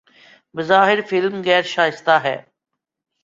بظاہر 0.55 0.99
فلم 1.01 1.41
غیر 1.41 1.61
شائستہ 1.63 2.19
ہے 2.23 2.35